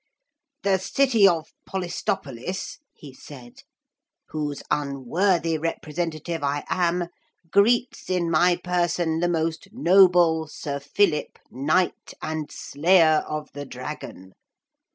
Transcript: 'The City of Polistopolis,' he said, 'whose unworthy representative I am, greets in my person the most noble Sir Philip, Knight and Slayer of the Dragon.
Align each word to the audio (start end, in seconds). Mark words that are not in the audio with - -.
'The 0.63 0.79
City 0.79 1.27
of 1.27 1.53
Polistopolis,' 1.69 2.79
he 2.95 3.13
said, 3.13 3.61
'whose 4.29 4.63
unworthy 4.71 5.59
representative 5.59 6.41
I 6.41 6.63
am, 6.69 7.05
greets 7.51 8.09
in 8.09 8.27
my 8.31 8.55
person 8.55 9.19
the 9.19 9.29
most 9.29 9.67
noble 9.71 10.47
Sir 10.47 10.79
Philip, 10.79 11.37
Knight 11.51 12.15
and 12.19 12.51
Slayer 12.51 13.23
of 13.27 13.51
the 13.53 13.67
Dragon. 13.67 14.33